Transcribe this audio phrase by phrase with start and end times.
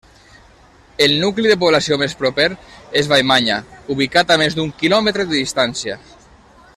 [1.05, 2.47] El nucli de població més proper
[3.03, 3.59] és Vallmanya,
[3.97, 6.01] ubicat a més d'un quilòmetre de distància.